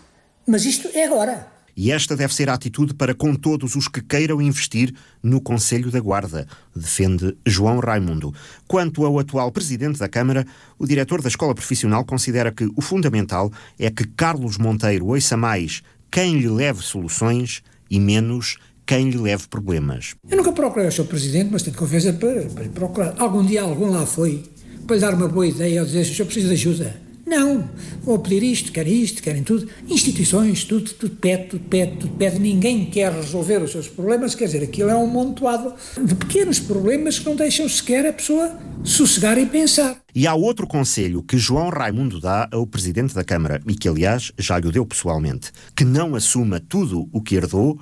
Mas 0.47 0.65
isto 0.65 0.89
é 0.95 1.05
agora. 1.05 1.47
e 1.77 1.93
esta 1.93 2.17
deve 2.17 2.35
ser 2.35 2.49
a 2.49 2.55
atitude 2.55 2.95
para 2.95 3.15
com 3.15 3.35
todos 3.35 3.77
os 3.77 3.87
que 3.87 4.01
queiram 4.01 4.41
investir 4.41 4.95
no 5.23 5.43
Conselho 5.43 5.91
da 5.91 6.01
Guarda, 6.01 6.47
defende 6.75 7.37
João 7.45 7.81
Raimundo. 7.81 8.33
Quanto 8.67 9.05
ao 9.05 9.19
atual 9.19 9.53
presidente 9.53 9.99
da 9.99 10.09
Câmara, 10.09 10.47
o 10.79 10.87
diretor 10.87 11.21
da 11.21 11.29
Escola 11.29 11.55
Profissional 11.55 12.03
considera 12.05 12.51
que 12.51 12.67
o 12.75 12.81
fundamental 12.81 13.53
é 13.79 13.91
que 13.91 14.07
Carlos 14.07 14.57
Monteiro 14.57 15.07
ouça 15.09 15.37
mais 15.37 15.83
quem 16.11 16.39
lhe 16.39 16.49
leve 16.49 16.83
soluções 16.83 17.63
e 17.91 17.99
menos 18.01 18.57
quem 18.87 19.11
lhe 19.11 19.19
leve 19.19 19.49
problemas. 19.49 20.15
Eu 20.31 20.37
nunca 20.37 20.53
procurei 20.53 20.89
o 20.89 20.93
seu 20.93 21.05
presidente, 21.05 21.51
mas 21.51 21.63
tenho 21.63 21.77
confiança 21.77 22.13
para, 22.13 22.43
para 22.43 22.65
procurar. 22.69 23.15
Algum 23.19 23.45
dia 23.45 23.63
algum 23.63 23.91
lá 23.91 24.07
foi 24.07 24.45
para 24.87 24.97
lhe 24.97 25.03
dar 25.03 25.15
uma 25.15 25.29
boa 25.29 25.47
ideia 25.47 25.81
ou 25.81 25.87
dizer: 25.87 26.03
o 26.03 26.05
senhor 26.05 26.27
precisa 26.27 26.49
de 26.49 26.55
ajuda. 26.55 27.06
Não, 27.27 27.69
vou 28.05 28.21
pedir 28.21 28.41
isto, 28.45 28.71
querem 28.71 29.03
isto, 29.03 29.21
querem 29.21 29.43
tudo. 29.43 29.69
Instituições, 29.89 30.63
tudo, 30.63 30.93
tudo 30.93 31.17
pede, 31.17 31.49
tudo 31.49 31.65
pede, 31.65 31.97
tudo 31.97 32.15
pede. 32.15 32.39
Ninguém 32.39 32.85
quer 32.87 33.13
resolver 33.13 33.61
os 33.61 33.73
seus 33.73 33.89
problemas, 33.89 34.37
quer 34.37 34.45
dizer, 34.45 34.63
aquilo 34.63 34.91
é 34.91 34.97
um 34.97 35.09
montoado 35.09 35.75
de 36.01 36.15
pequenos 36.15 36.61
problemas 36.61 37.19
que 37.19 37.25
não 37.25 37.35
deixam 37.35 37.69
sequer 37.69 38.07
a 38.07 38.13
pessoa 38.13 38.57
sossegar 38.85 39.37
e 39.39 39.47
pensar. 39.47 40.01
E 40.15 40.25
há 40.25 40.35
outro 40.35 40.69
conselho 40.69 41.21
que 41.21 41.37
João 41.37 41.69
Raimundo 41.69 42.21
dá 42.21 42.49
ao 42.53 42.65
Presidente 42.65 43.13
da 43.13 43.25
Câmara, 43.25 43.61
e 43.67 43.75
que, 43.75 43.89
aliás, 43.89 44.31
já 44.39 44.57
lhe 44.61 44.71
deu 44.71 44.87
pessoalmente, 44.87 45.51
que 45.75 45.85
não 45.85 46.15
assuma 46.15 46.61
tudo 46.61 47.09
o 47.13 47.21
que 47.21 47.35
herdou, 47.35 47.77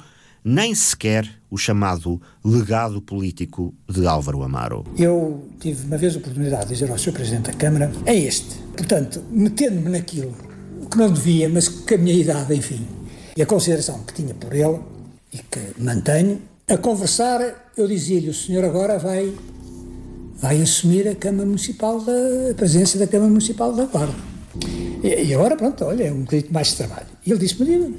nem 0.44 0.74
sequer 0.74 1.26
o 1.50 1.56
chamado 1.56 2.20
legado 2.44 3.00
político 3.00 3.74
de 3.88 4.06
Álvaro 4.06 4.42
Amaro. 4.42 4.84
Eu 4.98 5.48
tive 5.58 5.86
uma 5.86 5.96
vez 5.96 6.14
a 6.14 6.18
oportunidade 6.18 6.66
de 6.66 6.74
dizer 6.74 6.90
ao 6.90 6.98
Sr. 6.98 7.12
Presidente 7.12 7.50
da 7.50 7.54
Câmara: 7.54 7.90
é 8.04 8.14
este. 8.14 8.56
Portanto, 8.76 9.22
metendo-me 9.30 9.88
naquilo 9.88 10.34
que 10.90 10.98
não 10.98 11.10
devia, 11.10 11.48
mas 11.48 11.68
com 11.68 11.94
a 11.94 11.98
minha 11.98 12.14
idade, 12.14 12.54
enfim, 12.54 12.86
e 13.36 13.42
a 13.42 13.46
consideração 13.46 14.00
que 14.00 14.12
tinha 14.12 14.34
por 14.34 14.52
ele 14.52 14.80
e 15.32 15.38
que 15.38 15.82
mantenho, 15.82 16.40
a 16.68 16.76
conversar, 16.76 17.72
eu 17.76 17.88
dizia-lhe: 17.88 18.28
o 18.28 18.34
senhor 18.34 18.64
agora 18.64 18.98
vai, 18.98 19.32
vai 20.36 20.60
assumir 20.60 21.08
a 21.08 21.14
Câmara 21.14 21.46
Municipal 21.46 22.00
da 22.00 22.50
a 22.50 22.54
presidência 22.54 22.98
da 22.98 23.06
Câmara 23.06 23.30
Municipal 23.30 23.72
da 23.72 23.86
Guarda. 23.86 24.33
E, 25.02 25.24
e 25.24 25.34
agora, 25.34 25.56
pronto, 25.56 25.84
olha, 25.84 26.04
é 26.04 26.12
um 26.12 26.22
bocadinho 26.22 26.52
mais 26.52 26.68
de 26.68 26.76
trabalho. 26.76 27.06
E 27.26 27.30
ele 27.30 27.40
disse-me, 27.40 27.94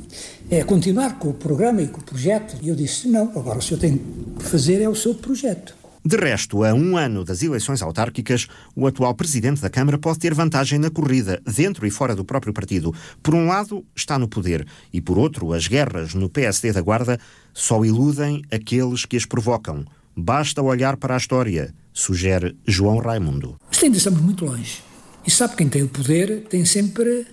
é 0.49 0.63
continuar 0.63 1.19
com 1.19 1.29
o 1.29 1.33
programa 1.33 1.81
e 1.81 1.87
com 1.87 2.01
o 2.01 2.03
projeto. 2.03 2.57
E 2.61 2.69
eu 2.69 2.75
disse, 2.75 3.07
não, 3.07 3.29
agora 3.35 3.59
o 3.59 3.61
senhor 3.61 3.79
tem 3.79 4.01
que 4.37 4.43
fazer 4.45 4.81
é 4.81 4.89
o 4.89 4.95
seu 4.95 5.15
projeto. 5.15 5.75
De 6.07 6.17
resto, 6.17 6.63
a 6.63 6.71
um 6.71 6.97
ano 6.97 7.25
das 7.25 7.41
eleições 7.41 7.81
autárquicas, 7.81 8.47
o 8.75 8.85
atual 8.85 9.15
presidente 9.15 9.59
da 9.59 9.71
Câmara 9.71 9.97
pode 9.97 10.19
ter 10.19 10.35
vantagem 10.35 10.77
na 10.77 10.91
corrida, 10.91 11.41
dentro 11.43 11.87
e 11.87 11.89
fora 11.89 12.15
do 12.15 12.23
próprio 12.23 12.53
partido. 12.53 12.93
Por 13.23 13.33
um 13.33 13.47
lado, 13.47 13.83
está 13.95 14.19
no 14.19 14.27
poder, 14.27 14.67
e 14.93 15.01
por 15.01 15.17
outro, 15.17 15.51
as 15.51 15.67
guerras 15.67 16.13
no 16.13 16.29
PSD 16.29 16.71
da 16.71 16.81
Guarda 16.81 17.19
só 17.55 17.83
iludem 17.83 18.43
aqueles 18.51 19.03
que 19.03 19.17
as 19.17 19.25
provocam. 19.25 19.83
Basta 20.15 20.61
olhar 20.61 20.95
para 20.95 21.15
a 21.15 21.17
história, 21.17 21.73
sugere 21.91 22.55
João 22.67 22.99
Raimundo. 22.99 23.59
Mas 23.67 23.83
ainda 23.83 23.97
estamos 23.97 24.21
muito 24.21 24.45
longe. 24.45 24.83
E 25.25 25.31
sabe 25.31 25.55
quem 25.55 25.67
tem 25.67 25.83
o 25.83 25.87
poder 25.87 26.45
tem 26.49 26.63
sempre 26.65 27.25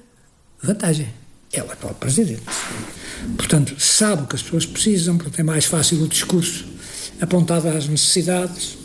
vantagem. 0.63 1.09
É 1.53 1.63
o 1.63 1.71
atual 1.71 1.95
presidente. 1.95 2.43
Portanto, 3.37 3.79
sabe 3.79 4.23
o 4.23 4.27
que 4.27 4.37
as 4.37 4.43
pessoas 4.43 4.65
precisam, 4.65 5.17
portanto 5.17 5.39
é 5.39 5.43
mais 5.43 5.67
fácil 5.67 6.03
o 6.03 6.09
discurso 6.09 6.65
apontado 7.21 7.69
às 7.69 7.87
necessidades, 7.87 8.79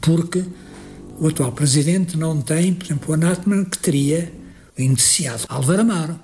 porque 0.00 0.44
o 1.18 1.28
atual 1.28 1.52
presidente 1.52 2.16
não 2.16 2.40
tem, 2.40 2.72
por 2.74 2.86
exemplo, 2.86 3.10
o 3.10 3.14
anátema 3.14 3.64
que 3.64 3.78
teria 3.78 4.32
indiciado 4.78 5.44
Álvaro 5.48 5.82
Amaro. 5.82 6.20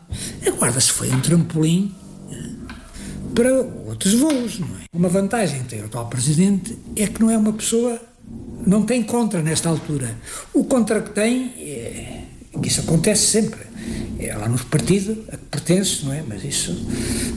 A 0.46 0.50
guarda-se 0.50 0.90
foi 0.90 1.10
um 1.10 1.20
trampolim 1.20 1.94
eh, 2.30 2.50
para 3.34 3.52
outros 3.52 4.14
voos, 4.14 4.58
não 4.58 4.68
é? 4.78 4.84
Uma 4.92 5.08
vantagem 5.08 5.62
de 5.62 5.68
ter 5.68 5.82
o 5.82 5.86
atual 5.86 6.08
presidente 6.08 6.76
é 6.96 7.06
que 7.06 7.20
não 7.20 7.30
é 7.30 7.38
uma 7.38 7.52
pessoa 7.52 8.00
não 8.66 8.82
tem 8.82 9.02
contra 9.02 9.42
nesta 9.42 9.68
altura. 9.68 10.16
O 10.52 10.64
contra 10.64 11.00
que 11.00 11.10
tem, 11.10 11.52
é, 11.58 12.24
que 12.60 12.68
isso 12.68 12.80
acontece 12.80 13.26
sempre, 13.26 13.60
é 14.18 14.36
lá 14.36 14.48
nos 14.48 14.62
partidos 14.62 15.18
a 15.28 15.36
que 15.36 15.44
pertence, 15.50 16.04
não 16.04 16.12
é? 16.12 16.22
Mas 16.26 16.44
isso. 16.44 16.74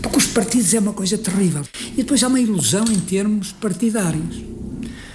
Porque 0.01 0.17
os 0.17 0.27
partidos 0.27 0.73
é 0.73 0.79
uma 0.79 0.93
coisa 0.93 1.17
terrível. 1.17 1.63
E 1.93 1.97
depois 1.97 2.23
há 2.23 2.27
uma 2.27 2.39
ilusão 2.39 2.85
em 2.85 2.99
termos 2.99 3.51
partidários. 3.53 4.43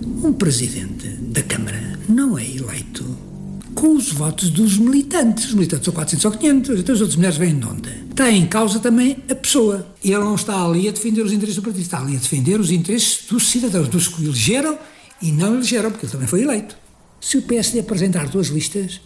Um 0.03 0.33
presidente 0.33 1.09
da 1.09 1.43
Câmara 1.43 1.99
não 2.09 2.39
é 2.39 2.45
eleito 2.45 3.31
com 3.75 3.95
os 3.95 4.13
votos 4.13 4.51
dos 4.51 4.79
militantes. 4.79 5.47
Os 5.47 5.55
militantes 5.55 5.85
são 5.85 5.95
400 5.95 6.25
ou 6.25 6.33
500, 6.33 6.81
então 6.81 6.95
as 6.95 7.01
outras 7.01 7.17
mulheres 7.17 7.37
vêm 7.39 7.59
de 7.59 7.67
onde? 7.67 7.91
Está 8.11 8.31
em 8.31 8.47
causa 8.47 8.81
também 8.81 9.17
a 9.31 9.35
pessoa. 9.35 9.87
E 10.03 10.13
ele 10.13 10.25
não 10.25 10.35
está 10.35 10.63
ali 10.63 10.89
a 10.89 10.93
defender 10.93 11.23
os 11.23 11.33
interesses 11.33 11.57
do 11.57 11.63
partido, 11.63 11.83
está 11.83 12.01
ali 12.01 12.17
a 12.17 12.19
defender 12.19 12.59
os 12.59 12.71
interesses 12.71 13.27
dos 13.29 13.49
cidadãos, 13.49 13.89
dos 13.89 14.09
que 14.09 14.23
o 14.23 14.25
elegeram 14.25 14.79
e 15.23 15.33
não 15.33 15.55
elegeram, 15.55 15.91
porque 15.91 16.07
ele 16.07 16.13
também 16.13 16.29
foi 16.29 16.43
eleito. 16.43 16.77
Se 17.21 17.37
o 17.37 17.43
PSD 17.43 17.81
apresentar 17.81 18.29
duas 18.29 18.49
listas, 18.49 19.01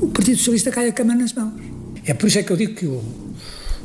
o 0.00 0.08
Partido 0.08 0.38
Socialista 0.38 0.70
cai 0.70 0.88
a 0.88 0.92
cama 0.92 1.14
nas 1.14 1.32
mãos. 1.32 1.60
É 2.04 2.14
por 2.14 2.28
isso 2.28 2.38
é 2.38 2.42
que 2.42 2.52
eu 2.52 2.56
digo 2.56 2.74
que 2.74 2.86
o, 2.86 3.02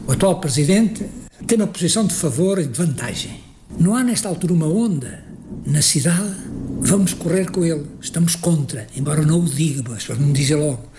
o 0.07 0.11
atual 0.11 0.39
presidente 0.39 1.05
tem 1.47 1.57
uma 1.57 1.67
posição 1.67 2.05
de 2.05 2.13
favor 2.13 2.59
e 2.59 2.65
de 2.65 2.77
vantagem. 2.77 3.41
Não 3.79 3.95
há 3.95 4.03
nesta 4.03 4.29
altura 4.29 4.53
uma 4.53 4.67
onda 4.67 5.23
na 5.65 5.81
cidade, 5.81 6.35
vamos 6.79 7.13
correr 7.13 7.49
com 7.49 7.63
ele, 7.63 7.85
estamos 8.01 8.35
contra, 8.35 8.87
embora 8.95 9.21
não 9.21 9.39
o 9.39 9.45
diga, 9.45 9.83
mas 9.87 10.07
não 10.19 10.31
dizem 10.31 10.57
logo. 10.57 10.89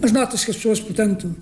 Mas 0.00 0.12
nota-se 0.12 0.44
que 0.44 0.50
as 0.50 0.56
pessoas, 0.56 0.80
portanto, 0.80 1.34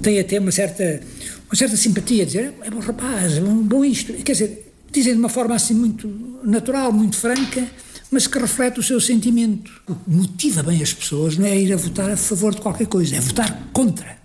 têm 0.00 0.18
até 0.18 0.38
uma 0.38 0.50
certa, 0.50 1.00
uma 1.46 1.54
certa 1.54 1.76
simpatia, 1.76 2.24
dizer, 2.24 2.54
é 2.62 2.70
bom 2.70 2.80
rapaz, 2.80 3.36
é 3.36 3.40
bom 3.40 3.84
isto. 3.84 4.12
Quer 4.14 4.32
dizer, 4.32 4.72
dizem 4.90 5.14
de 5.14 5.18
uma 5.18 5.28
forma 5.28 5.54
assim 5.54 5.74
muito 5.74 6.08
natural, 6.42 6.92
muito 6.92 7.16
franca, 7.16 7.66
mas 8.12 8.26
que 8.26 8.38
reflete 8.38 8.78
o 8.78 8.82
seu 8.82 9.00
sentimento. 9.00 9.72
O 9.88 9.94
que 9.94 10.10
motiva 10.10 10.62
bem 10.62 10.82
as 10.82 10.92
pessoas 10.92 11.36
não 11.36 11.46
é 11.46 11.58
ir 11.58 11.72
a 11.72 11.76
votar 11.76 12.10
a 12.10 12.16
favor 12.16 12.54
de 12.54 12.60
qualquer 12.60 12.86
coisa, 12.86 13.16
é 13.16 13.20
votar 13.20 13.68
contra. 13.72 14.18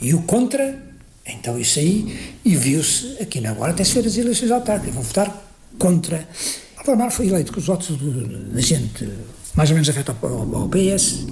E 0.00 0.14
o 0.14 0.22
contra, 0.22 0.82
então 1.24 1.58
isso 1.58 1.78
aí, 1.78 2.34
e 2.44 2.56
viu-se 2.56 3.18
aqui 3.20 3.40
na 3.40 3.52
Guarda 3.52 3.74
até 3.74 3.84
ser 3.84 4.06
as 4.06 4.16
eleições 4.16 4.50
autárquicas, 4.50 4.94
vão 4.94 5.02
votar 5.04 5.52
contra. 5.78 6.26
Álvaro 6.84 7.12
foi 7.12 7.28
eleito 7.28 7.52
com 7.52 7.60
os 7.60 7.66
votos 7.66 7.96
da 8.52 8.60
gente 8.60 9.08
mais 9.54 9.68
ou 9.70 9.74
menos 9.74 9.88
afeta 9.88 10.16
ao, 10.22 10.68
PS, 10.68 11.26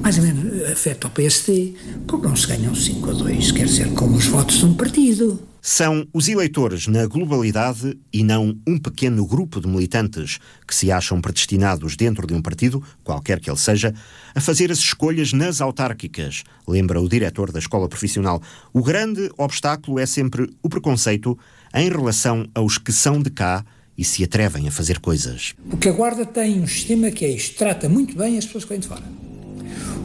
mais 0.00 0.16
ou 0.16 0.24
menos 0.24 0.70
afeta 0.70 1.06
ao 1.06 1.12
PSD, 1.12 1.74
porque 2.06 2.26
não 2.26 2.36
se 2.36 2.46
ganham 2.46 2.74
5 2.74 3.10
a 3.10 3.12
2, 3.12 3.52
quer 3.52 3.66
dizer, 3.66 3.92
como 3.92 4.16
os 4.16 4.26
votos 4.26 4.58
de 4.58 4.64
um 4.64 4.74
partido. 4.74 5.47
São 5.60 6.06
os 6.12 6.28
eleitores 6.28 6.86
na 6.86 7.06
globalidade 7.06 7.98
e 8.12 8.22
não 8.22 8.56
um 8.66 8.78
pequeno 8.78 9.26
grupo 9.26 9.60
de 9.60 9.66
militantes 9.66 10.38
que 10.66 10.74
se 10.74 10.90
acham 10.92 11.20
predestinados 11.20 11.96
dentro 11.96 12.26
de 12.26 12.34
um 12.34 12.40
partido, 12.40 12.82
qualquer 13.02 13.40
que 13.40 13.50
ele 13.50 13.58
seja, 13.58 13.92
a 14.34 14.40
fazer 14.40 14.70
as 14.70 14.78
escolhas 14.78 15.32
nas 15.32 15.60
autárquicas, 15.60 16.44
lembra 16.66 17.00
o 17.00 17.08
diretor 17.08 17.50
da 17.50 17.58
escola 17.58 17.88
profissional. 17.88 18.40
O 18.72 18.82
grande 18.82 19.30
obstáculo 19.36 19.98
é 19.98 20.06
sempre 20.06 20.48
o 20.62 20.68
preconceito 20.68 21.38
em 21.74 21.88
relação 21.88 22.48
aos 22.54 22.78
que 22.78 22.92
são 22.92 23.20
de 23.20 23.30
cá 23.30 23.64
e 23.96 24.04
se 24.04 24.22
atrevem 24.22 24.68
a 24.68 24.70
fazer 24.70 25.00
coisas. 25.00 25.54
Porque 25.68 25.88
a 25.88 25.92
Guarda 25.92 26.24
tem 26.24 26.60
um 26.60 26.66
sistema 26.68 27.10
que 27.10 27.24
é 27.24 27.30
isto, 27.30 27.56
trata 27.58 27.88
muito 27.88 28.16
bem 28.16 28.38
as 28.38 28.46
pessoas 28.46 28.64
que 28.64 28.70
vêm 28.70 28.80
de 28.80 28.86
fora. 28.86 29.02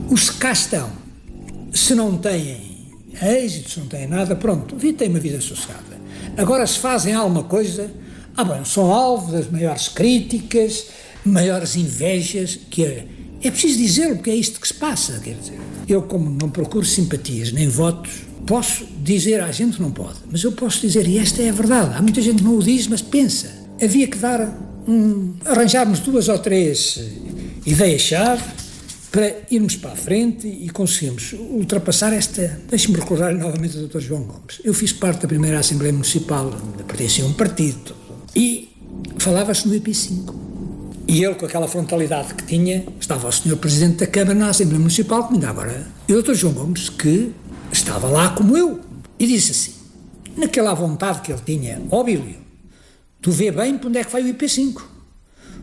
Os 0.10 0.32
que 0.32 0.38
cá 0.38 0.52
estão, 0.52 0.92
se 1.72 1.94
não 1.94 2.18
têm 2.18 2.73
êxito, 3.22 3.72
se 3.72 3.80
não 3.80 3.88
têm 3.88 4.08
nada, 4.08 4.36
pronto, 4.36 4.76
têm 4.76 5.10
uma 5.10 5.20
vida 5.20 5.40
sossegada. 5.42 6.02
Agora, 6.38 6.66
se 6.66 6.80
fazem 6.80 7.14
alguma 7.14 7.44
coisa, 7.44 7.92
ah, 8.36 8.44
bem, 8.44 8.66
são 8.66 8.92
alvo 8.92 9.32
das 9.32 9.50
maiores 9.50 9.88
críticas, 9.88 10.88
maiores 11.26 11.76
invejas, 11.76 12.60
que 12.70 12.84
é, 12.84 13.06
é 13.42 13.52
preciso 13.52 13.78
dizê-lo, 13.78 14.16
porque 14.16 14.32
é 14.32 14.36
isto 14.36 14.60
que 14.60 14.68
se 14.68 14.74
passa, 14.74 15.20
quer 15.20 15.36
dizer. 15.36 15.60
Eu, 15.88 16.02
como 16.04 16.30
não 16.30 16.50
procuro 16.50 16.86
simpatias 16.86 17.52
nem 17.52 17.68
votos, 17.68 18.12
posso 18.48 18.86
dizer 19.04 19.42
à 19.42 19.52
gente 19.52 19.82
não 19.82 19.92
pode, 19.92 20.20
mas 20.30 20.44
eu 20.44 20.52
posso 20.52 20.82
dizer, 20.82 21.08
e 21.08 21.18
esta 21.18 21.42
é 21.42 21.50
a 21.50 21.54
verdade, 21.54 21.96
há 21.96 22.02
muita 22.02 22.22
gente 22.22 22.38
que 22.38 22.44
não 22.44 22.58
o 22.58 22.64
diz, 22.64 22.88
mas 22.88 23.02
pensa 23.02 23.64
havia 23.82 24.08
que 24.08 24.18
dar 24.18 24.42
um, 24.88 25.34
arranjarmos 25.46 26.00
duas 26.00 26.30
ou 26.30 26.40
três 26.40 27.00
ideias-chave 27.66 28.44
para 29.14 29.44
irmos 29.52 29.76
para 29.76 29.92
a 29.92 29.96
frente 29.96 30.48
e 30.48 30.72
conseguirmos 30.72 31.34
ultrapassar 31.34 32.12
esta. 32.12 32.60
Deixe-me 32.68 32.98
recordar 32.98 33.32
novamente 33.36 33.78
o 33.78 33.88
Dr. 33.88 34.00
João 34.00 34.24
Gomes. 34.24 34.60
Eu 34.64 34.74
fiz 34.74 34.92
parte 34.92 35.22
da 35.22 35.28
primeira 35.28 35.60
Assembleia 35.60 35.94
Municipal, 35.94 36.50
pertencia 36.88 37.24
a 37.24 37.28
um 37.28 37.34
partido, 37.34 37.96
e 38.36 38.76
falava-se 39.20 39.68
no 39.68 39.76
IP5. 39.76 40.34
E 41.08 41.24
ele, 41.24 41.36
com 41.36 41.46
aquela 41.46 41.68
frontalidade 41.68 42.34
que 42.34 42.44
tinha, 42.44 42.88
estava 43.00 43.28
o 43.28 43.32
Sr. 43.32 43.56
Presidente 43.58 43.98
da 43.98 44.08
Câmara 44.08 44.34
na 44.34 44.50
Assembleia 44.50 44.80
Municipal, 44.80 45.26
como 45.26 45.36
ainda 45.36 45.50
agora, 45.50 45.88
e 46.10 46.14
o 46.14 46.24
Dr. 46.24 46.34
João 46.34 46.54
Gomes, 46.56 46.90
que 46.90 47.32
estava 47.72 48.08
lá 48.08 48.30
como 48.30 48.58
eu, 48.58 48.80
e 49.20 49.28
disse 49.28 49.52
assim, 49.52 49.74
naquela 50.36 50.74
vontade 50.74 51.22
que 51.22 51.32
ele 51.32 51.42
tinha, 51.46 51.80
óbvio, 51.92 52.36
tu 53.22 53.30
vê 53.30 53.52
bem 53.52 53.78
para 53.78 53.90
onde 53.90 54.00
é 54.00 54.04
que 54.04 54.12
vai 54.12 54.24
o 54.24 54.34
IP5. 54.34 54.82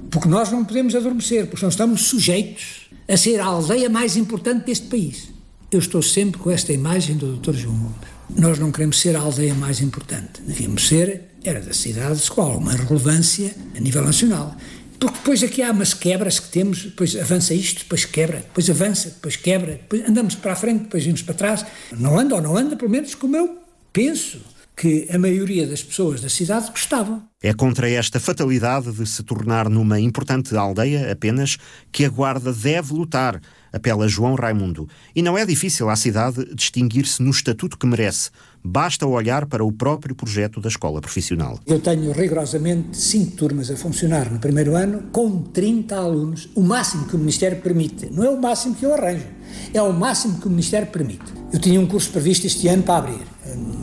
Porque 0.08 0.28
nós 0.28 0.52
não 0.52 0.64
podemos 0.64 0.94
adormecer, 0.94 1.48
porque 1.48 1.64
nós 1.64 1.74
estamos 1.74 2.02
sujeitos 2.02 2.79
a 3.10 3.16
ser 3.16 3.40
a 3.40 3.44
aldeia 3.46 3.90
mais 3.90 4.16
importante 4.16 4.66
deste 4.66 4.86
país. 4.86 5.30
Eu 5.72 5.80
estou 5.80 6.00
sempre 6.00 6.40
com 6.40 6.48
esta 6.48 6.72
imagem 6.72 7.16
do 7.16 7.36
Dr. 7.36 7.54
João 7.54 7.76
Gomes. 7.76 8.08
Nós 8.36 8.58
não 8.60 8.70
queremos 8.70 9.00
ser 9.00 9.16
a 9.16 9.20
aldeia 9.20 9.52
mais 9.52 9.80
importante. 9.80 10.40
Devíamos 10.40 10.86
ser, 10.86 11.22
era 11.42 11.60
das 11.60 11.76
cidades 11.76 12.28
com 12.28 12.40
alguma 12.40 12.72
relevância 12.72 13.52
a 13.76 13.80
nível 13.80 14.02
nacional. 14.02 14.54
Porque 15.00 15.16
depois 15.18 15.42
aqui 15.42 15.60
há 15.60 15.72
umas 15.72 15.92
quebras 15.92 16.38
que 16.38 16.50
temos, 16.50 16.84
depois 16.84 17.16
avança 17.16 17.52
isto, 17.52 17.80
depois 17.80 18.04
quebra, 18.04 18.38
depois 18.38 18.70
avança, 18.70 19.08
depois 19.08 19.34
quebra, 19.34 19.72
depois 19.72 20.08
andamos 20.08 20.36
para 20.36 20.52
a 20.52 20.56
frente, 20.56 20.84
depois 20.84 21.04
vimos 21.04 21.22
para 21.22 21.34
trás. 21.34 21.66
Não 21.90 22.16
anda 22.16 22.36
ou 22.36 22.40
não 22.40 22.56
anda, 22.56 22.76
pelo 22.76 22.90
menos 22.90 23.16
como 23.16 23.36
eu 23.36 23.58
penso 23.92 24.38
que 24.80 25.06
a 25.12 25.18
maioria 25.18 25.66
das 25.66 25.82
pessoas 25.82 26.22
da 26.22 26.30
cidade 26.30 26.70
gostavam. 26.70 27.22
É 27.42 27.52
contra 27.52 27.90
esta 27.90 28.18
fatalidade 28.18 28.90
de 28.90 29.06
se 29.06 29.22
tornar 29.22 29.68
numa 29.68 30.00
importante 30.00 30.56
aldeia 30.56 31.12
apenas 31.12 31.58
que 31.92 32.06
a 32.06 32.08
Guarda 32.08 32.50
deve 32.50 32.94
lutar, 32.94 33.42
apela 33.70 34.08
João 34.08 34.34
Raimundo. 34.34 34.88
E 35.14 35.20
não 35.20 35.36
é 35.36 35.44
difícil 35.44 35.90
à 35.90 35.96
cidade 35.96 36.46
distinguir-se 36.54 37.22
no 37.22 37.30
estatuto 37.30 37.76
que 37.76 37.86
merece. 37.86 38.30
Basta 38.64 39.06
olhar 39.06 39.44
para 39.44 39.62
o 39.62 39.70
próprio 39.70 40.14
projeto 40.14 40.62
da 40.62 40.68
escola 40.70 40.98
profissional. 41.02 41.60
Eu 41.66 41.78
tenho 41.78 42.10
rigorosamente 42.12 42.96
cinco 42.96 43.32
turmas 43.32 43.70
a 43.70 43.76
funcionar 43.76 44.32
no 44.32 44.38
primeiro 44.38 44.74
ano, 44.76 45.04
com 45.12 45.42
30 45.42 45.94
alunos, 45.94 46.48
o 46.54 46.62
máximo 46.62 47.06
que 47.06 47.16
o 47.16 47.18
Ministério 47.18 47.60
permite. 47.60 48.10
Não 48.10 48.24
é 48.24 48.30
o 48.30 48.40
máximo 48.40 48.74
que 48.74 48.86
eu 48.86 48.94
arranjo, 48.94 49.26
é 49.74 49.82
o 49.82 49.92
máximo 49.92 50.40
que 50.40 50.46
o 50.46 50.50
Ministério 50.50 50.88
permite. 50.88 51.40
Eu 51.52 51.58
tinha 51.58 51.78
um 51.78 51.86
curso 51.86 52.10
previsto 52.10 52.46
este 52.46 52.66
ano 52.68 52.82
para 52.82 53.08
abrir. 53.08 53.39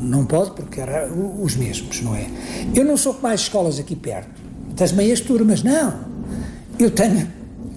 Não 0.07 0.25
pode, 0.25 0.51
porque 0.51 0.79
eram 0.79 1.41
os 1.41 1.55
mesmos, 1.55 2.01
não 2.01 2.15
é? 2.15 2.27
Eu 2.73 2.85
não 2.85 2.95
sou 2.95 3.17
mais 3.21 3.41
escolas 3.41 3.77
aqui 3.79 3.95
perto, 3.95 4.41
das 4.75 4.91
meias 4.91 5.19
turmas, 5.19 5.63
não. 5.63 5.99
Eu 6.79 6.91
tenho 6.91 7.27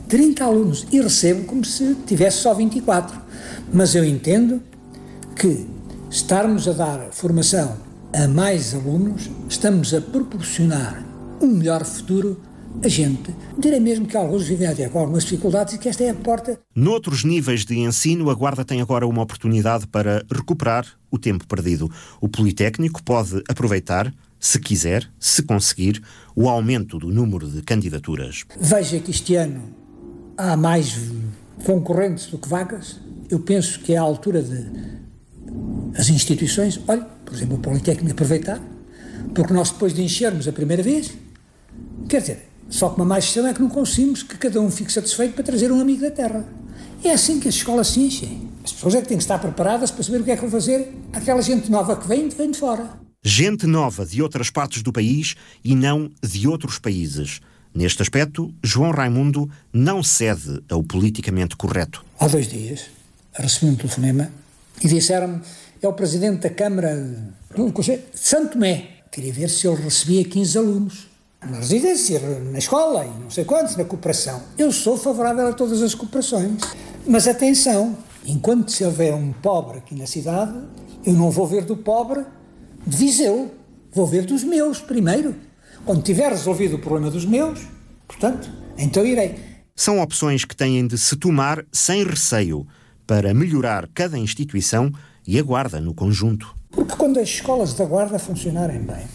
30 0.08 0.44
alunos 0.44 0.86
e 0.92 1.00
recebo 1.00 1.44
como 1.44 1.64
se 1.64 1.94
tivesse 2.06 2.38
só 2.38 2.54
24. 2.54 3.20
Mas 3.72 3.94
eu 3.94 4.04
entendo 4.04 4.62
que 5.36 5.66
estarmos 6.10 6.68
a 6.68 6.72
dar 6.72 7.08
formação 7.10 7.76
a 8.12 8.26
mais 8.28 8.74
alunos, 8.74 9.30
estamos 9.48 9.94
a 9.94 10.00
proporcionar 10.00 11.04
um 11.40 11.46
melhor 11.46 11.84
futuro 11.84 12.40
a 12.82 12.88
gente. 12.88 13.34
Direi 13.58 13.80
mesmo 13.80 14.06
que 14.06 14.16
alguns 14.16 14.46
vivem 14.46 14.66
até 14.66 14.88
com 14.88 14.98
algumas 14.98 15.24
dificuldades 15.24 15.74
e 15.74 15.78
que 15.78 15.88
esta 15.88 16.04
é 16.04 16.10
a 16.10 16.14
porta. 16.14 16.58
Noutros 16.74 17.24
níveis 17.24 17.64
de 17.64 17.78
ensino, 17.78 18.30
a 18.30 18.34
Guarda 18.34 18.64
tem 18.64 18.80
agora 18.80 19.06
uma 19.06 19.22
oportunidade 19.22 19.86
para 19.86 20.24
recuperar 20.30 20.86
o 21.10 21.18
tempo 21.18 21.46
perdido. 21.46 21.90
O 22.20 22.28
Politécnico 22.28 23.02
pode 23.02 23.42
aproveitar 23.48 24.12
se 24.38 24.58
quiser, 24.58 25.06
se 25.18 25.42
conseguir, 25.42 26.02
o 26.34 26.48
aumento 26.48 26.98
do 26.98 27.08
número 27.08 27.46
de 27.46 27.60
candidaturas. 27.60 28.44
Veja 28.58 28.98
que 28.98 29.10
este 29.10 29.34
ano 29.34 29.62
há 30.36 30.56
mais 30.56 30.98
concorrentes 31.64 32.26
do 32.26 32.38
que 32.38 32.48
vagas. 32.48 32.98
Eu 33.28 33.40
penso 33.40 33.80
que 33.80 33.92
é 33.92 33.98
a 33.98 34.02
altura 34.02 34.42
de 34.42 35.00
as 35.94 36.08
instituições, 36.08 36.80
olha, 36.86 37.02
por 37.24 37.34
exemplo, 37.34 37.56
o 37.56 37.58
Politécnico 37.58 38.12
aproveitar, 38.12 38.60
porque 39.34 39.52
nós 39.52 39.70
depois 39.70 39.92
de 39.92 40.02
enchermos 40.02 40.48
a 40.48 40.52
primeira 40.52 40.82
vez, 40.82 41.12
quer 42.08 42.20
dizer, 42.20 42.49
só 42.70 42.88
que 42.88 42.96
uma 42.96 43.04
mais 43.04 43.26
questão 43.26 43.46
é 43.46 43.52
que 43.52 43.60
não 43.60 43.68
conseguimos 43.68 44.22
que 44.22 44.38
cada 44.38 44.60
um 44.60 44.70
fique 44.70 44.92
satisfeito 44.92 45.34
para 45.34 45.44
trazer 45.44 45.70
um 45.72 45.80
amigo 45.80 46.00
da 46.00 46.10
terra. 46.10 46.46
É 47.02 47.10
assim 47.10 47.40
que 47.40 47.48
as 47.48 47.56
escolas 47.56 47.88
se 47.88 48.00
enchem. 48.00 48.48
As 48.64 48.72
pessoas 48.72 48.94
é 48.94 49.02
que 49.02 49.08
têm 49.08 49.16
que 49.16 49.24
estar 49.24 49.38
preparadas 49.38 49.90
para 49.90 50.02
saber 50.04 50.20
o 50.20 50.24
que 50.24 50.30
é 50.30 50.36
que 50.36 50.42
vão 50.42 50.50
fazer 50.50 50.88
aquela 51.12 51.42
gente 51.42 51.70
nova 51.70 51.96
que 51.96 52.06
vem, 52.06 52.28
vem 52.28 52.50
de 52.50 52.58
fora. 52.58 52.90
Gente 53.22 53.66
nova 53.66 54.06
de 54.06 54.22
outras 54.22 54.48
partes 54.48 54.82
do 54.82 54.92
país 54.92 55.34
e 55.64 55.74
não 55.74 56.10
de 56.22 56.46
outros 56.46 56.78
países. 56.78 57.40
Neste 57.74 58.02
aspecto, 58.02 58.52
João 58.62 58.92
Raimundo 58.92 59.50
não 59.72 60.02
cede 60.02 60.62
ao 60.70 60.82
politicamente 60.82 61.56
correto. 61.56 62.04
Há 62.18 62.28
dois 62.28 62.48
dias 62.48 62.86
recebi 63.34 63.72
um 63.72 63.76
telefonema 63.76 64.30
e 64.82 64.88
disseram-me: 64.88 65.40
é 65.82 65.88
o 65.88 65.92
presidente 65.92 66.42
da 66.42 66.50
Câmara 66.50 66.94
de 66.94 68.00
Santo 68.14 68.52
Tomé. 68.52 69.00
Queria 69.10 69.32
ver 69.32 69.50
se 69.50 69.66
ele 69.66 69.82
recebia 69.82 70.24
15 70.24 70.58
alunos 70.58 71.09
na 71.48 71.58
residência, 71.58 72.20
na 72.50 72.58
escola 72.58 73.04
e 73.04 73.22
não 73.22 73.30
sei 73.30 73.44
quantos, 73.44 73.76
na 73.76 73.84
cooperação. 73.84 74.42
Eu 74.58 74.70
sou 74.70 74.96
favorável 74.96 75.48
a 75.48 75.52
todas 75.52 75.82
as 75.82 75.94
cooperações. 75.94 76.60
Mas 77.06 77.26
atenção, 77.26 77.96
enquanto 78.26 78.70
se 78.70 78.84
houver 78.84 79.14
um 79.14 79.32
pobre 79.32 79.78
aqui 79.78 79.94
na 79.94 80.06
cidade, 80.06 80.54
eu 81.04 81.14
não 81.14 81.30
vou 81.30 81.46
ver 81.46 81.64
do 81.64 81.76
pobre 81.76 82.24
de 82.86 82.96
Viseu, 82.96 83.54
vou 83.92 84.06
ver 84.06 84.26
dos 84.26 84.44
meus 84.44 84.80
primeiro. 84.80 85.34
Quando 85.84 86.02
tiver 86.02 86.30
resolvido 86.30 86.76
o 86.76 86.78
problema 86.78 87.10
dos 87.10 87.24
meus, 87.24 87.60
portanto, 88.06 88.50
então 88.76 89.04
irei. 89.04 89.36
São 89.74 90.00
opções 90.00 90.44
que 90.44 90.54
têm 90.54 90.86
de 90.86 90.98
se 90.98 91.16
tomar 91.16 91.64
sem 91.72 92.04
receio 92.04 92.66
para 93.06 93.32
melhorar 93.32 93.88
cada 93.94 94.18
instituição 94.18 94.92
e 95.26 95.38
a 95.38 95.42
Guarda 95.42 95.80
no 95.80 95.94
conjunto. 95.94 96.54
Porque 96.70 96.94
quando 96.96 97.18
as 97.18 97.28
escolas 97.28 97.72
da 97.74 97.84
Guarda 97.84 98.18
funcionarem 98.18 98.80
bem, 98.80 99.06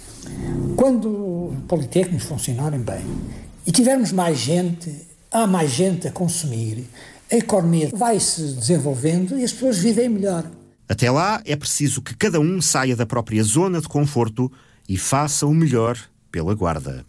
quando 0.75 1.53
politécnicos 1.67 2.27
funcionarem 2.27 2.79
bem 2.79 3.05
e 3.65 3.71
tivermos 3.71 4.11
mais 4.11 4.37
gente, 4.37 4.91
há 5.31 5.47
mais 5.47 5.71
gente 5.71 6.07
a 6.07 6.11
consumir, 6.11 6.87
a 7.31 7.35
economia 7.35 7.89
vai 7.93 8.19
se 8.19 8.41
desenvolvendo 8.53 9.37
e 9.37 9.43
as 9.43 9.51
pessoas 9.51 9.77
vivem 9.77 10.09
melhor. 10.09 10.49
Até 10.87 11.09
lá 11.09 11.41
é 11.45 11.55
preciso 11.55 12.01
que 12.01 12.15
cada 12.15 12.39
um 12.39 12.61
saia 12.61 12.95
da 12.95 13.05
própria 13.05 13.43
zona 13.43 13.81
de 13.81 13.87
conforto 13.87 14.51
e 14.87 14.97
faça 14.97 15.47
o 15.47 15.53
melhor 15.53 15.97
pela 16.31 16.53
Guarda. 16.53 17.05